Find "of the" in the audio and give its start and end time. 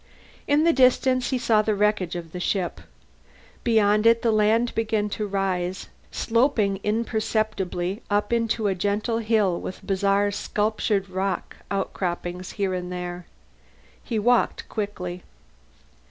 2.15-2.39